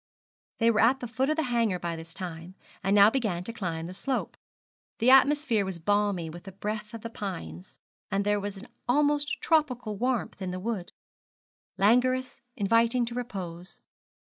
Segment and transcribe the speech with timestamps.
[0.57, 3.53] They were at the foot of the hanger by this time, and now began to
[3.53, 4.35] climb the slope.
[4.97, 7.77] The atmosphere was balmy with the breath of the pines,
[8.09, 10.91] and there was an almost tropical warmth in the wood
[11.77, 13.79] languorous, inviting to repose.